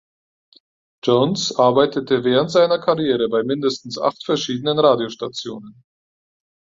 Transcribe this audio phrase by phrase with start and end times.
[1.03, 5.83] Jones arbeitete während seiner Karriere bei mindestens acht verschiedenen Radiostationen.